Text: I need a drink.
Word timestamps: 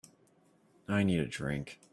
I 0.87 1.03
need 1.03 1.19
a 1.19 1.27
drink. 1.27 1.79